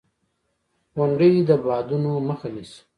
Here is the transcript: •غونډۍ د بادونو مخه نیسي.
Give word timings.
•غونډۍ 0.95 1.31
د 1.49 1.51
بادونو 1.65 2.11
مخه 2.27 2.47
نیسي. 2.55 2.79